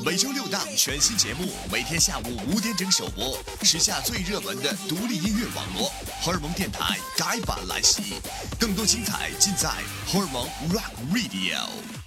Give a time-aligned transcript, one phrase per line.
[0.00, 8.14] 每周六档全新节目，每天下午五点整首播，时下最热门的独立音乐网络荷尔蒙电台改版来袭，
[8.58, 9.68] 更多精彩尽在
[10.06, 12.01] 荷尔蒙 Rock Radio。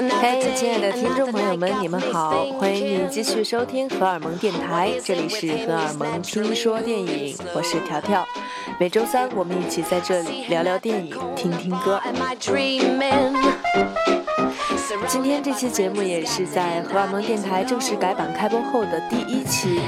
[0.00, 8.24] 嘿，亲爱的听众朋友们你们好，欢迎你继续收听荷尔蒙电台，这里是荷尔蒙听说电影，我是条条。
[8.78, 12.00] 每周三我们一起在这里聊聊电影，听听歌。
[15.08, 19.80] 今天这期节目也是在荷尔蒙电台正式改版开播后的第一期，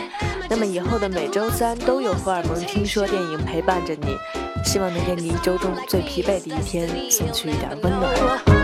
[0.48, 4.16] 那么以后的每周三都有荷尔蒙听说电影陪伴着你，
[4.64, 8.59] 希望能给你一周中最疲惫的一天送去一点温暖。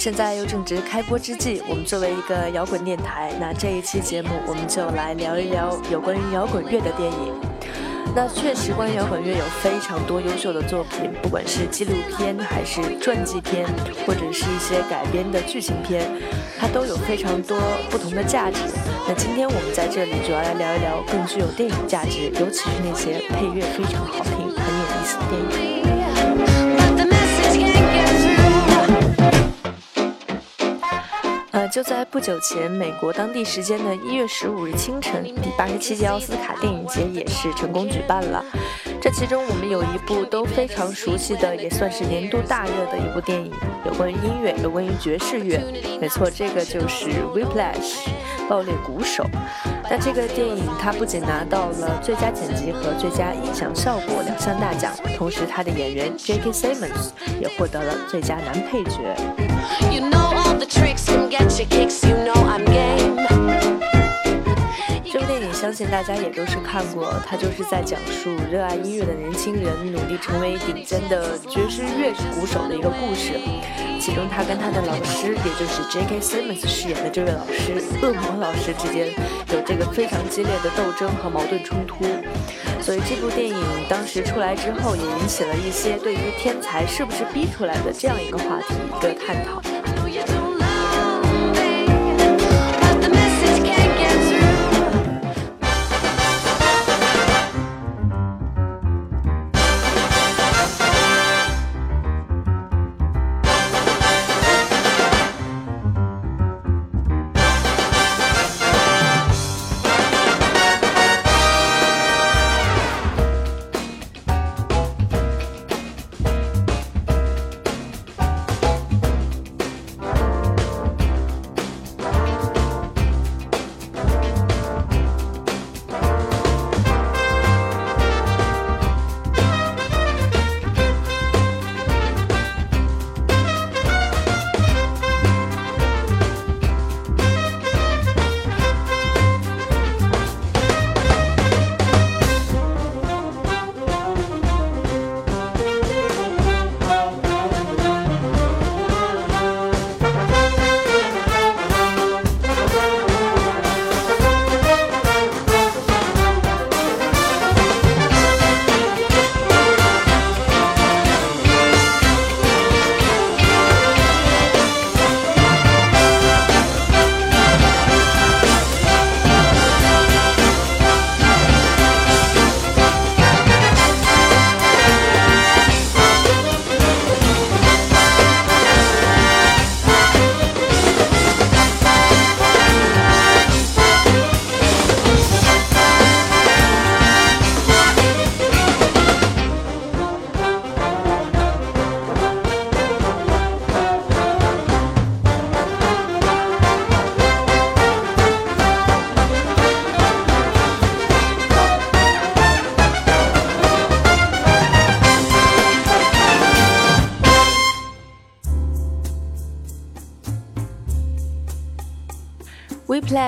[0.00, 7.34] 现在又正值开播之际，我们作为一个摇滚电台，那这一期节目我们就来聊一聊有关于摇滚乐的电影。
[8.16, 13.68] 那确实，关于摇滚乐有非常多优秀的作品，不管是纪录片还是传记片，
[14.06, 16.10] 或者是一些改编的剧情片，
[16.58, 17.58] 它都有非常多
[17.90, 18.58] 不同的价值。
[19.06, 25.79] 那今天我们在这里主要来聊一聊更具有电影价值，尤其是那些配乐非常好听、很有意思的电影。
[31.52, 38.44] 呃就在不久前，美国当地时间的一月十五日清晨，第八十七届奥斯卡电影节也是成功举办了。
[39.02, 43.50] 这其中，我们有一部都非常熟悉的，也算是年度大热的一部电影，
[43.84, 45.60] 有关于音乐，有关于爵士乐。
[46.00, 48.06] 没错，这个就是《Whiplash》
[48.48, 49.26] 爆裂鼓手。
[49.90, 56.52] 那这个电影它不仅拿到了最佳剪辑和最佳音响效果两项大奖，同时它的演员 J.K.
[56.52, 57.10] Simmons
[57.40, 59.00] 也获得了最佳男配角。
[59.90, 60.30] You know
[61.48, 61.64] 这
[65.80, 73.32] 信大家也都是看过，它就是在讲述热爱音乐的年轻人努力成为顶尖的爵士乐鼓手的一个故事。
[73.98, 76.20] 其中，他跟他的老师，也就是 J.K.
[76.20, 79.08] Simmons 饰演的这位老师——恶魔老师之间，
[79.54, 82.04] 有这个非常激烈的斗争和矛盾冲突。
[82.82, 83.56] 所以，这部电影
[83.88, 89.62] 当时出来之后，也引起了一些对于天才是不是逼出来的这样一个话题一个探讨。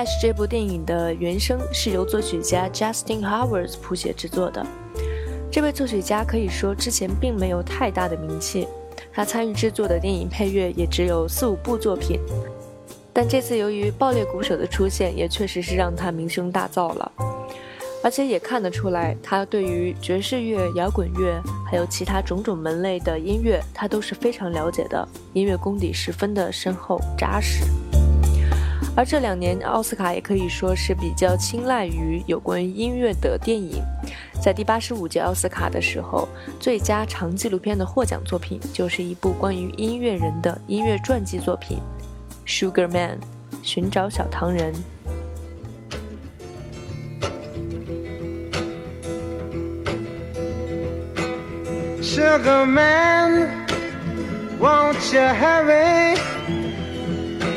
[0.05, 4.65] 是这部电影的原声是由作曲家 Justin Howard 谱写制作的。
[5.51, 8.67] 这位作曲家可以说之前并没有太大的名气，
[9.11, 12.19] 他参与制作的电影配乐也只有四五部作品。
[13.13, 17.11] 但这次由于爆裂鼓手的出现，也确实是让他名声大噪了。
[18.03, 27.63] 而且也看得出来，他对于爵士乐、摇滚乐还有其他种种门类的音乐，他都是非常了解的，音乐功底十分的深厚扎实。
[28.95, 33.81] 而这两年，奥斯卡也可以说是比较青睐于有关音乐的电影。
[34.39, 36.27] 在第八十五届奥斯卡的时候，
[36.59, 41.79] 最佳长纪录片的获奖作品就是一部关于音乐人的音乐传记作品
[42.47, 43.17] 《Sugar Man》，
[43.63, 44.73] 寻找小糖人。
[52.03, 53.49] Sugar man,
[54.59, 56.15] won't you hurry?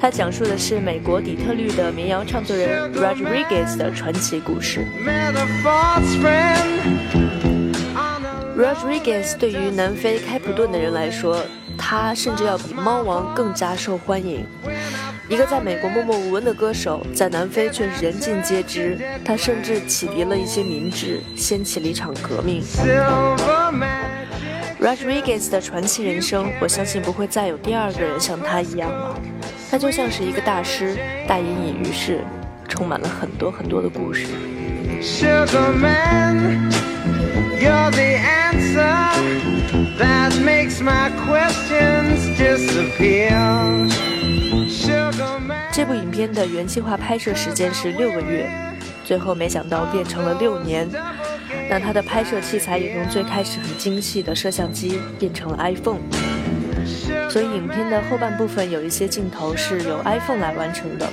[0.00, 4.86] 它讲述的是美国底特律的民谣唱作人 Rodriguez 的传奇故事。
[8.56, 11.44] Rodriguez 对于南非开普敦的人来说，
[11.76, 14.44] 他甚至要比猫王更加受欢迎。
[15.28, 18.98] 一个在美国默默无闻的歌手，在南非却是人尽皆知。
[19.24, 22.62] 他甚至启迪了一些民智，掀起了一场革命。
[24.80, 29.20] Rodriguez 的传奇人生，我相信不会再有第二个人像他一样了。
[29.70, 32.24] 他就像是一个大师，大隐隐于市，
[32.68, 34.26] 充满了很多很多的故事。
[45.70, 48.50] 这部影片的原计划拍摄时间是六个月，
[49.04, 50.88] 最后没想到变成了六年。
[51.68, 56.00] 那它的拍摄器材也从最开始很精细的摄像机变成了 iPhone，
[57.28, 61.06] 所以影片的后半部分有一些镜头是由 iPhone 来完成的，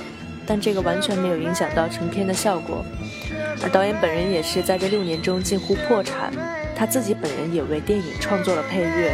[0.46, 2.84] 但这个完全没有影响到成片的效果。
[3.62, 6.32] 而导演本人也是在这六年中近乎破产，
[6.74, 9.12] 他自己本人也为电影创作了配乐。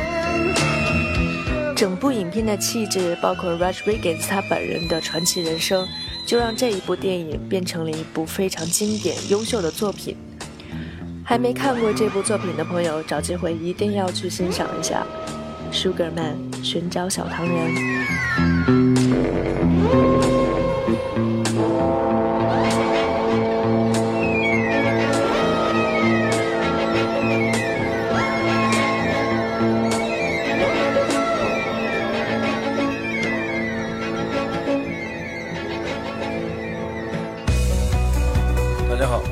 [1.75, 5.85] 整部影片的气质，包括 Rodriguez 他本人的传奇人生，
[6.25, 10.17] 就让这一部电影变成了一部非常经典、优秀的作品。
[11.25, 15.05] 还没看过这部作品的朋友，找机会一定要去欣赏一下
[15.73, 18.03] 《Sugar Man》寻找小糖人。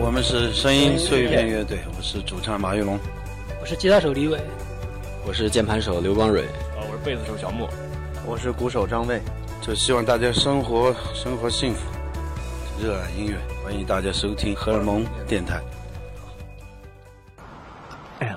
[0.02, 2.98] 我们是声音碎片乐队，我是主唱马玉龙，
[3.60, 4.38] 我是吉他手李伟，
[5.26, 6.44] 我是键盘手刘光蕊，
[6.76, 7.68] 呃，我是贝斯手小莫，
[8.26, 9.20] 我是鼓手张卫，
[9.60, 11.80] 就希望大家生活生活幸福，
[12.82, 15.60] 热爱音乐，欢迎大家收听荷尔蒙电台。
[18.20, 18.36] And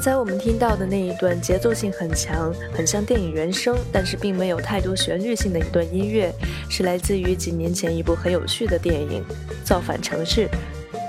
[0.00, 6.32] 刚才我们听到的那一段节奏性很强，很像电影原声，但是并没有太多旋律性的一段音乐，
[6.70, 9.22] 是来自于几年前一部很有趣的电影
[9.62, 10.48] 《造反城市》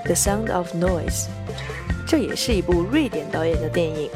[0.04, 1.28] （The Sound of Noise）。
[2.06, 4.10] 这也是一部瑞典导演的电影。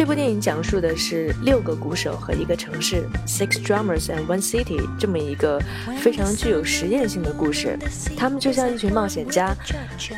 [0.00, 5.62] 这部电影讲述的是六个鼓手和一个城市 （Six Drummers and One City） 这么一个
[5.98, 7.78] 非常具有实验性的故事。
[8.16, 9.54] 他们就像一群冒险家，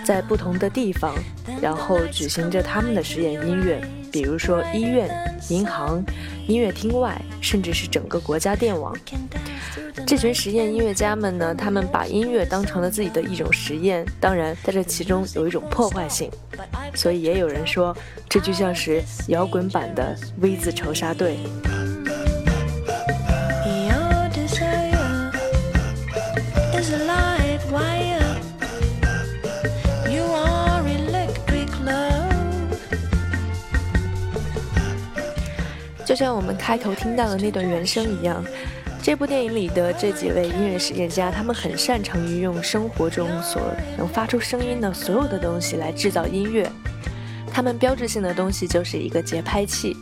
[0.05, 1.13] 在不同的地方，
[1.61, 5.09] 然后举行着他们的实验音乐，比如说医院、
[5.49, 6.05] 银行、
[6.47, 8.95] 音乐厅外，甚至是整个国家电网。
[10.07, 16.31] 这群实验音乐家们呢，他们把音乐当成了自己的一种实验，当然在这其中有一种破坏性，
[16.95, 17.97] 所以也有人说，
[18.29, 21.39] 这就像是摇滚版的 V 字仇杀队。
[36.23, 38.45] 像我们开头听到的那段原声一样。
[39.03, 43.61] 这部电影里的这几位音乐实验家，他们很擅长于用生活中所
[43.99, 46.71] 能发出声音的所有的东西来制造音乐。
[47.53, 49.97] 他们标志性的东西就是一个节拍器，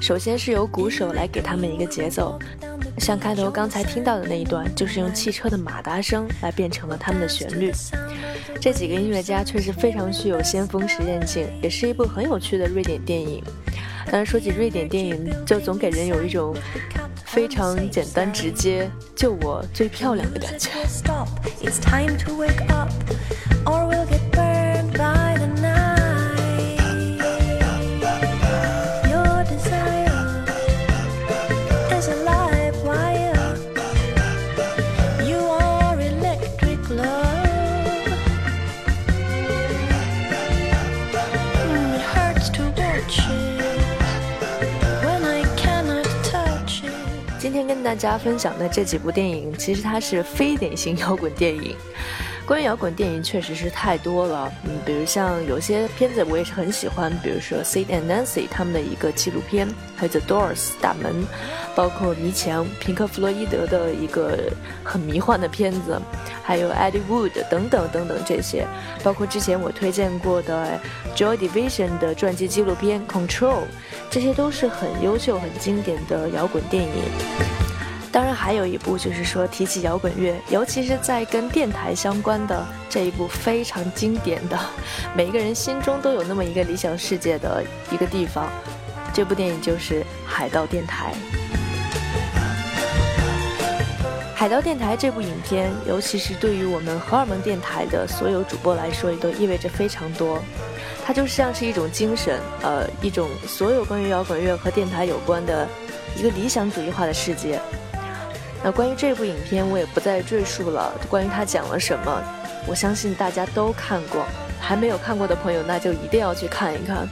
[0.00, 2.36] 首先是由鼓手来给他们一个节奏，
[2.98, 7.70] 像开头刚才听到的那一段，就是用汽车的马达声来变成了他们的旋律。
[8.60, 13.40] 这几个音乐家确实非常具有先锋实验性，也是一部很有趣的瑞典电影。
[14.10, 16.54] 但是，说起瑞典电影，就总给人有一种。
[17.24, 20.68] 非常简单直接，就我最漂亮的感觉。
[48.02, 51.76] 大家分享的这几部电影，其实它是非典型摇滚电影。
[52.44, 54.52] 关于摇滚电影，确实是太多了。
[54.64, 61.24] 嗯，比如像有些片子我也是很喜欢，比如说 Sid and Nancy 他们的一个纪录片，还有 The Doors 大门，
[61.76, 64.50] 包括倪强、平克·弗洛伊德的一个
[64.82, 65.96] 很迷幻的片子，
[66.42, 68.66] 还有 Eddie Wood 等等等等这些，
[69.04, 70.80] 包括之前我推荐过的
[71.14, 73.60] Joy Division 的传记纪录片 Control，
[74.10, 76.90] 这些都是很优秀、很经典的摇滚电影。
[78.12, 84.58] 当然，还有一部就是说，提起摇滚乐，尤其是在跟电台相关的这一部非常经典的，
[85.16, 88.50] 每一个人心中都有那么一个理想世界的一个地方，
[89.14, 91.14] 这部电影就是《海盗电台》。
[94.44, 100.38] 《海盗电台》这部影片，尤其是对于我们荷尔蒙电台的所有主播来说，也都意味着非常多。
[101.02, 105.66] 它就像是一种精神，呃，一种所有关于摇滚乐和电台有关的
[106.14, 107.58] 一个理想主义化的世界。
[108.64, 110.92] 那关于这部影片，我也不再赘述了。
[111.10, 112.22] 关于它讲了什么，
[112.66, 114.24] 我相信大家都看过。
[114.60, 117.08] 还没有看过的朋友，那就一定要去看一看。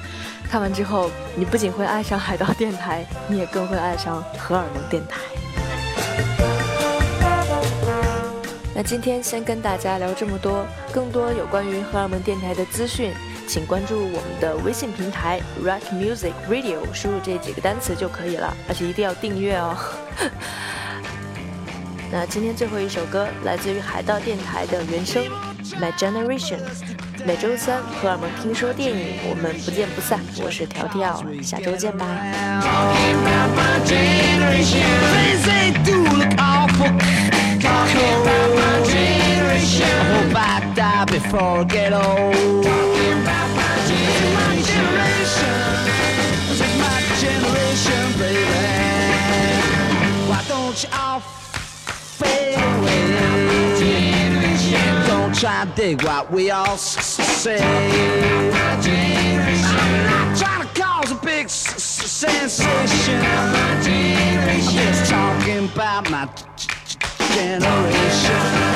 [0.49, 5.21] 看完之后，你不仅会爱上海盗电台，你也更会爱上荷尔蒙电台。
[8.73, 13.13] 那今天先跟大家聊这么多，更多有关于荷尔蒙电台的资讯，
[13.49, 19.77] 请关注我们的微信平台 Rock Music Radio，输入这几个单词就可以了，而且一定要订阅哦。
[22.13, 25.23] 那今天最后一首歌来自于海盗电台的原声
[25.81, 26.59] 《My Generation》。
[27.25, 30.19] 每周三荷尔蒙听说电影，我们不见不散。
[30.43, 32.07] 我是条条，下周见吧。
[41.41, 42.90] try
[55.65, 57.59] to dig what we all say.
[57.61, 58.51] I'm
[60.07, 63.21] not trying cause a big sensation.
[63.21, 63.83] I'm
[64.73, 66.29] just talking about my
[67.35, 68.70] generation.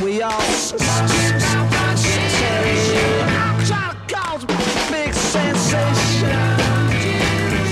[0.00, 0.40] We all
[4.08, 4.44] cause
[4.90, 6.28] big sensation.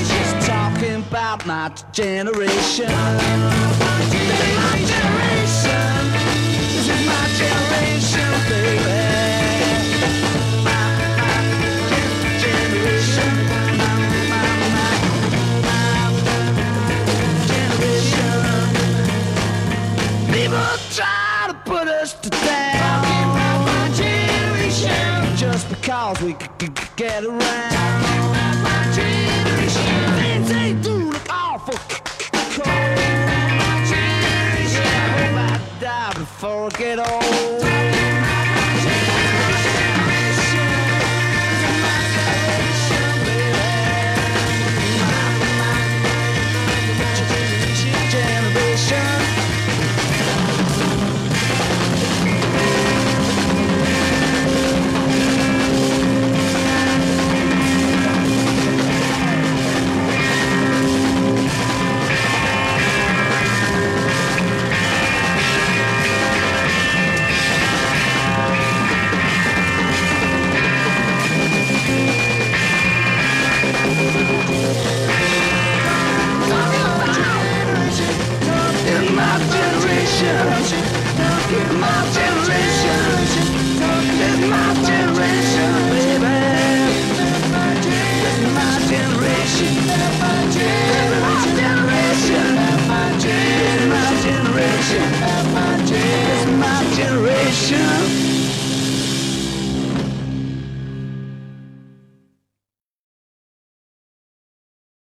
[0.07, 2.90] Just talking about my generation.